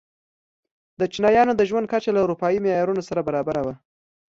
[0.99, 3.73] د چینایانو د ژوند کچه له اروپايي معیارونو سره برابره وه.